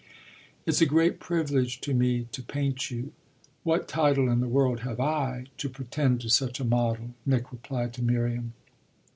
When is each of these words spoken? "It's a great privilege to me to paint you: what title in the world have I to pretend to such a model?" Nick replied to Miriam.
"It's 0.65 0.81
a 0.81 0.87
great 0.87 1.19
privilege 1.19 1.79
to 1.81 1.93
me 1.93 2.23
to 2.31 2.41
paint 2.41 2.89
you: 2.89 3.13
what 3.61 3.87
title 3.87 4.31
in 4.31 4.39
the 4.39 4.47
world 4.47 4.79
have 4.79 4.99
I 4.99 5.45
to 5.59 5.69
pretend 5.69 6.21
to 6.21 6.29
such 6.31 6.59
a 6.59 6.63
model?" 6.65 7.11
Nick 7.23 7.51
replied 7.51 7.93
to 7.93 8.01
Miriam. 8.03 8.53